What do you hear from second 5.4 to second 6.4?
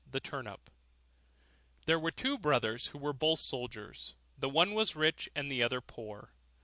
the other poor.